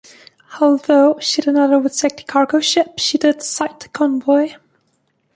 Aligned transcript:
Although 0.59 1.19
she 1.19 1.43
did 1.43 1.53
not 1.53 1.71
overtake 1.71 2.17
the 2.17 2.23
cargo 2.23 2.59
ship, 2.59 2.97
she 2.97 3.19
did 3.19 3.43
sight 3.43 3.85
a 3.85 3.89
convoy. 3.89 4.55